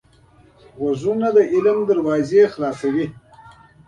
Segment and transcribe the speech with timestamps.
[0.79, 3.05] غوږونه د علم دروازې پرانیزي